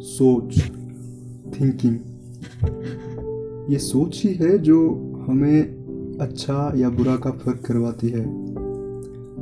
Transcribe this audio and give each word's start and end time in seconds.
सोच 0.00 0.58
थिंकिंग 1.54 1.96
ये 3.70 3.78
सोच 3.78 4.22
ही 4.24 4.34
है 4.34 4.58
जो 4.58 4.88
हमें 5.28 5.62
अच्छा 6.20 6.72
या 6.76 6.90
बुरा 6.90 7.16
का 7.16 7.30
फ़र्क 7.30 7.60
करवाती 7.66 8.08
है। 8.08 8.20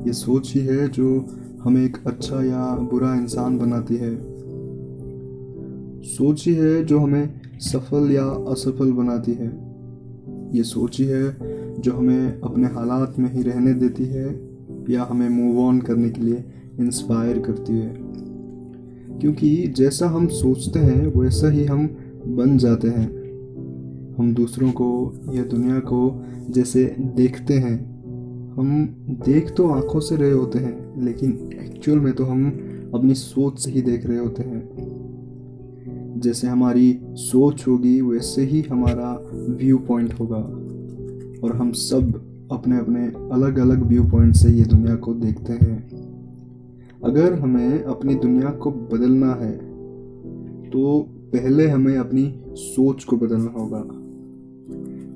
ये 0.06 0.12
सोच 0.12 0.54
ही 0.54 0.60
है 0.60 0.88
जो 0.88 1.26
हमें 1.62 1.84
एक 1.84 1.96
अच्छा 2.06 2.44
या 2.44 2.76
बुरा 2.76 3.14
इंसान 3.14 3.58
बनाती 3.58 3.96
है। 3.96 4.16
सोच 6.02 6.46
ही 6.46 6.54
है 6.54 6.84
जो 6.84 6.98
हमें 6.98 7.40
सफल 7.58 8.10
या 8.12 8.24
असफल 8.24 8.92
बनाती 8.92 9.32
है। 9.32 9.74
ये 10.56 10.62
सोच 10.62 11.00
ही 11.00 11.06
है 11.06 11.36
जो 11.80 11.92
हमें 11.92 12.40
अपने 12.40 12.66
हालात 12.66 13.18
में 13.18 13.32
ही 13.32 13.42
रहने 13.42 13.74
देती 13.74 14.04
है 14.04 14.40
या 14.90 15.06
हमें 15.10 15.28
मूव 15.28 15.60
ऑन 15.60 15.80
करने 15.80 16.10
के 16.10 16.20
लिए 16.20 16.44
इंस्पायर 16.80 17.38
करती 17.38 17.72
है। 17.72 18.03
क्योंकि 19.24 19.72
जैसा 19.76 20.08
हम 20.08 20.26
सोचते 20.26 20.78
हैं, 20.78 21.06
वैसा 21.06 21.50
ही 21.50 21.64
हम 21.64 21.86
बन 22.26 22.58
जाते 22.58 22.88
हैं। 22.88 23.08
हम 24.18 24.34
दूसरों 24.34 24.70
को 24.72 25.14
या 25.32 25.44
दुनिया 25.44 25.78
को 25.78 26.24
जैसे 26.50 26.96
देखते 27.00 27.54
हैं। 27.54 27.76
हम 28.52 28.86
देख 29.10 29.54
तो 29.56 29.68
आँखों 29.68 30.00
से 30.00 30.16
रहे 30.16 30.30
होते 30.30 30.58
हैं, 30.58 31.04
लेकिन 31.04 31.50
एक्चुअल 31.52 31.98
में 31.98 32.12
तो 32.12 32.24
हम 32.24 32.50
अपनी 32.94 33.14
सोच 33.14 33.64
से 33.64 33.70
ही 33.70 33.82
देख 33.82 34.06
रहे 34.06 34.18
होते 34.18 34.42
हैं। 34.42 34.68
जैसे 36.24 36.46
हमारी 36.46 37.00
सोच 37.12 37.64
होगी, 37.68 38.00
वैसे 38.00 38.42
ही 38.42 38.62
हमारा 38.62 39.30
व्यू 39.34 39.78
पॉइंट 39.78 40.12
होगा। 40.12 40.42
और 41.44 41.56
हम 41.56 41.72
सब 41.72 42.22
अपने 42.52 42.78
अपने 42.78 43.06
अलग 43.32 43.58
अलग 43.58 43.82
व्यू 43.82 44.04
पॉइंट 44.04 44.34
से 44.34 44.50
ये 44.50 44.64
दुनिया 44.64 44.94
को 44.94 45.14
देखते 45.14 45.52
हैं। 45.52 46.03
अगर 47.04 47.34
हमें 47.34 47.82
अपनी 47.82 48.14
दुनिया 48.14 48.50
को 48.50 48.70
बदलना 48.70 49.32
है 49.34 49.52
तो 50.70 51.00
पहले 51.32 51.66
हमें 51.68 51.96
अपनी 51.96 52.24
सोच 52.54 53.04
को 53.04 53.16
बदलना 53.16 53.50
होगा। 53.50 53.82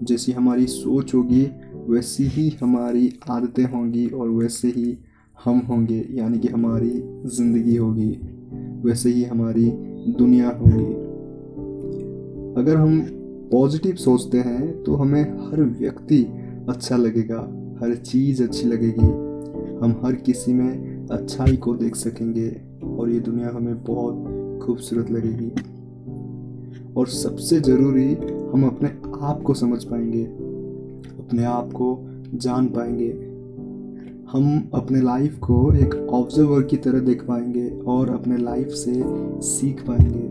जैसी 0.07 0.33
हमारी 0.33 0.67
सोच 0.67 1.15
होगी, 1.15 1.43
वैसी 1.89 2.25
ही 2.25 2.49
हमारी 2.63 3.13
आदतें 3.31 3.65
होंगी 3.65 4.07
और 4.09 4.29
वैसे 4.29 4.69
ही 4.69 4.97
हम 5.45 5.59
होंगे, 5.59 6.05
यानी 6.11 6.39
कि 6.39 6.49
हमारी 6.49 6.91
ज़िंदगी 7.29 7.77
होगी, 7.77 8.11
वैसे 8.85 9.11
ही 9.11 9.25
हमारी 9.25 9.71
दुनिया 10.19 10.49
होगी। 10.51 10.93
अगर 12.61 12.77
हम 12.77 13.01
पॉजिटिव 13.53 13.95
सोचते 13.97 14.39
हैं 14.39 14.83
तो 14.83 14.95
हमें 14.95 15.23
हर 15.23 15.63
व्यक्ति 15.81 16.23
अच्छा 16.69 16.97
लगेगा, 16.97 17.41
हर 17.83 17.95
चीज़ 17.97 18.43
अच्छी 18.43 18.69
लगेगी। 18.69 19.11
हम 19.79 20.01
हर 20.05 20.15
किसी 20.15 20.53
में 20.53 20.98
अच्छाई 21.11 21.57
को 21.57 21.75
देख 21.75 21.97
सकेंगे 21.97 22.61
और 22.85 23.11
ये 23.11 23.21
दुनिया 23.21 23.49
हमें 23.49 23.85
बहुत 23.85 24.61
खूबसूरत 24.63 25.11
लगेगी। 25.11 25.51
और 26.97 27.07
सबसे 27.07 27.61
ज़रूरी 27.61 28.15
हम 28.53 28.67
अपने 28.67 28.89
आप 29.23 29.43
को 29.43 29.55
समझ 29.55 29.85
पाएँगे, 29.85 30.25
अपने 31.19 31.45
आप 31.45 31.73
को 31.73 32.07
जान 32.35 32.67
पाएँगे। 32.67 33.11
हम 34.33 34.71
अपने 34.75 35.01
लाइफ 35.01 35.39
को 35.39 35.73
एक 35.73 35.95
ऑब्जर्वर 35.95 36.63
की 36.63 36.77
तरह 36.77 37.01
देख 37.01 37.23
पाएँगे 37.23 37.71
और 37.71 38.11
अपने 38.11 38.37
लाइफ 38.37 38.69
से 38.69 39.03
सीख 39.41 39.87
पाएँगे। 39.87 40.29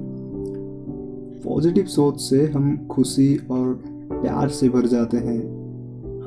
पॉजिटिव 1.49 1.85
सोच 1.85 2.21
से 2.21 2.45
हम 2.47 2.87
खुशी 2.87 3.35
और 3.51 3.83
प्यार 4.11 4.49
से 4.49 4.69
भर 4.69 4.85
जाते 4.85 5.17
हैं। 5.17 5.39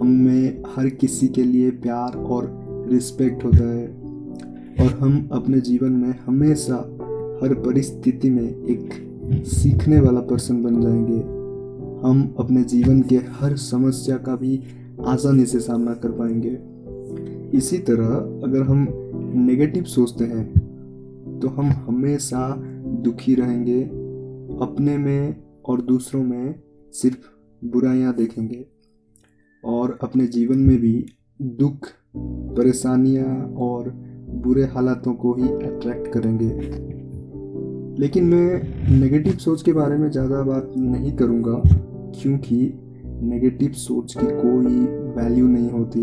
हम 0.01 0.07
में 0.07 0.63
हर 0.67 0.89
किसी 0.89 1.29
के 1.29 1.43
लिए 1.43 1.71
प्यार 1.71 2.17
और 2.17 2.51
रिस्पेक्ट 2.89 3.45
होता 3.45 3.71
है। 3.71 4.00
और 4.81 4.93
हम 4.93 5.29
अपने 5.33 5.61
जीवन 5.61 5.93
में 5.93 6.19
हमेशा 6.19 6.75
हर 7.43 7.55
परिस्थिति 7.67 8.31
में 8.31 8.43
एक 8.43 9.45
सीखने 9.47 10.01
वाला 10.01 10.21
पर्सन 10.21 10.63
बन 10.63 10.81
जाएँगे। 10.81 11.19
हम 12.09 12.35
अपने 12.39 12.63
जीवन 12.65 13.03
के 13.03 13.17
हर 13.17 13.57
समस्या 13.57 14.17
का 14.17 14.37
भी 14.37 14.63
आसानी 15.07 15.47
से 15.47 15.61
सामना 15.61 15.95
कर 15.95 16.11
पाएँगे। 16.11 16.59
इसी 17.59 17.79
तरह 17.79 18.07
अगर 18.45 18.63
हम 18.63 18.87
नेगेटिव 19.37 19.85
सोचते 19.85 20.25
हैं 20.25 21.39
तो 21.41 21.49
हम 21.49 21.67
हमेशा 21.67 22.55
दुखी 23.03 23.35
रहेंगे, 23.35 23.83
अपने 24.63 24.99
में 24.99 25.37
और 25.67 25.83
दूसरों 25.83 26.23
में 26.23 26.55
सिर्फ़ 26.93 27.29
बुराइयाँ 27.65 28.15
देखेंगे। 28.15 28.67
और 29.65 29.99
अपने 30.03 30.27
जीवन 30.27 30.59
में 30.59 30.77
भी 30.79 31.07
दुख, 31.43 31.89
परेशानियाँ 32.57 33.55
और 33.59 34.10
बुरे 34.35 34.65
हालातों 34.65 35.15
को 35.15 35.35
ही 35.35 35.49
अट्रैक्ट 35.49 36.13
करेंगे। 36.13 36.49
लेकिन 38.01 38.25
मैं 38.25 39.01
नेगेटिव 39.01 39.33
सोच 39.33 39.63
के 39.63 39.73
बारे 39.73 39.97
में 39.99 40.11
ज़्यादा 40.11 40.43
बात 40.43 40.73
नहीं 40.77 41.13
करूँगा, 41.13 41.63
क्योंकि 42.21 42.81
नेगेटिव 43.23 43.73
सोच 43.73 44.15
की 44.15 44.27
कोई 44.27 44.77
वैल्यू 45.15 45.49
नहीं 45.49 45.71
होती। 45.71 46.01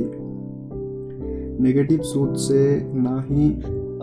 नेगेटिव 1.63 2.01
सोच 2.01 2.37
से 2.37 2.91
ना 2.93 3.25
ही 3.29 3.49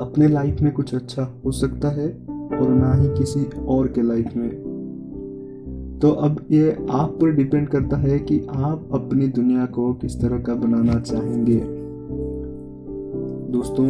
अपने 0.01 0.29
लाइफ 0.29 0.61
में 0.61 0.73
कुछ 0.73 0.95
अच्छा 0.95 1.41
हो 1.45 1.53
सकता 1.53 1.89
है, 1.89 2.09
और 2.53 2.69
ना 2.69 2.95
ही 2.95 3.09
किसी 3.09 3.45
और 3.67 3.89
के 3.89 4.03
लाइफ 4.03 4.37
में। 4.37 4.51
तो 6.03 6.11
अब 6.11 6.47
ये 6.51 6.73
आप 6.91 7.19
पर 7.23 7.31
डिपेंड 7.31 7.69
करता 7.69 7.97
है 7.97 8.19
कि 8.19 8.41
आप 8.49 8.89
अपनी 8.93 9.29
दुनिया 9.29 9.67
को 9.67 9.93
किस 9.95 10.21
तरह 10.21 10.39
का 10.39 10.55
बनाना 10.55 11.01
चाहेंगे। 11.01 11.84
दोस्तों, 13.55 13.89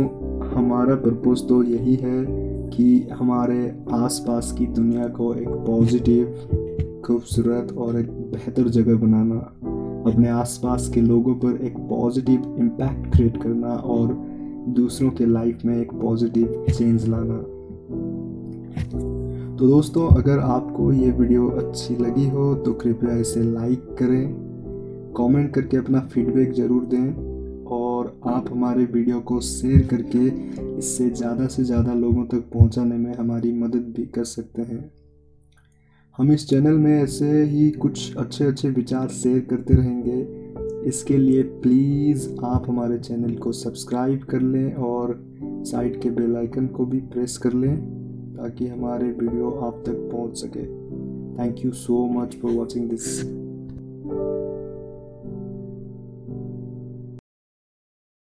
हमारा 0.49 0.95
पर्पस 0.95 1.45
तो 1.49 1.63
यही 1.63 1.95
है 1.97 2.25
कि 2.71 2.87
हमारे 3.13 3.61
आसपास 3.95 4.53
की 4.53 4.67
दुनिया 4.67 5.07
को 5.09 5.33
एक 5.35 5.49
पॉजिटिव 5.67 7.01
खूबसूरत 7.05 7.73
और 7.73 7.99
एक 8.01 8.11
बेहतर 8.33 8.69
जगह 8.69 8.97
बनाना, 8.97 9.39
अपने 10.11 10.29
आसपास 10.29 10.89
के 10.89 11.01
लोगों 11.01 11.35
पर 11.37 11.65
एक 11.67 11.79
पॉजिटिव 11.89 12.57
इम्पैक्ट 12.61 13.11
क्रिएट 13.13 13.43
करना 13.43 13.75
और 13.89 14.15
दूसरों 14.77 15.11
के 15.11 15.27
लाइफ 15.27 15.65
में 15.65 15.81
एक 15.81 15.95
पॉजिटिव 15.95 16.65
चेंज 16.71 17.09
लाना। 17.09 17.43
तो 19.57 19.69
दोस्तों, 19.69 20.09
अगर 20.13 20.39
आपको 20.39 20.93
ये 20.93 21.11
वीडियो 21.11 21.49
अच्छी 21.49 21.97
लगी 21.97 22.29
हो 22.29 22.55
तो 22.55 22.73
कृपया 22.75 23.17
इसे 23.19 23.43
लाइक 23.43 23.95
करें 23.99 24.35
कमेंट 25.17 25.55
करके 25.55 25.77
अपना 25.77 26.09
फीडबैक 26.13 26.53
ज़रूर 26.53 26.85
दें। 26.85 27.34
आप 28.27 28.45
हमारे 28.51 28.85
वीडियो 28.85 29.19
को 29.21 29.41
शेयर 29.41 29.87
करके 29.87 30.27
इससे 30.79 31.09
ज़्यादा 31.11 31.47
से 31.47 31.65
ज़्यादा 31.65 31.95
लोगों 31.95 32.25
तक 32.27 32.45
पहुँचाने 32.53 32.97
में 32.97 33.15
हमारी 33.15 33.53
मदद 33.53 33.93
भी 33.97 34.05
कर 34.07 34.25
सकते 34.25 34.63
हैं। 34.63 34.91
हम 36.19 36.33
इस 36.33 36.49
चैनल 36.49 36.79
में 36.79 36.93
ऐसे 36.93 37.43
ही 37.43 37.71
कुछ 37.73 38.17
अच्छे 38.17 38.45
अच्छे 38.45 38.71
विचार 38.71 39.09
शेयर 39.11 39.41
करते 39.51 39.75
रहेंगे। 39.75 40.89
इसके 40.89 41.19
लिए 41.19 41.43
प्लीज़ 41.43 42.29
आप 42.45 42.69
हमारे 42.69 42.99
चैनल 42.99 43.35
को 43.35 43.53
सब्सक्राइब 43.53 44.25
कर 44.31 44.41
लें 44.43 44.75
और 44.75 45.17
साइड 45.67 46.01
के 46.03 46.11
बेल 46.11 46.37
आइकन 46.37 46.67
को 46.67 46.87
भी 46.87 47.01
प्रेस 47.13 47.37
कर 47.39 47.53
लें 47.53 47.77
ताकि 48.37 48.67
हमारे 48.67 49.11
वीडियो 49.11 49.51
आप 49.67 49.83
तक 49.87 50.09
पहुँच 50.13 50.37
सके। 50.37 50.65
Thank 51.39 51.65
you 51.65 51.71
so 51.73 52.07
much 52.13 52.37
for 52.37 52.53
watching 52.53 52.89
this 52.91 53.21